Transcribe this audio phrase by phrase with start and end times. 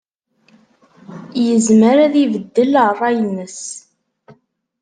[1.45, 3.59] Yezmer ad ibeddel ṛṛay-nnes.